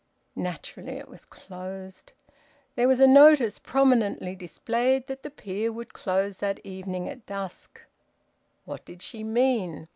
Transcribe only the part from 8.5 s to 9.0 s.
What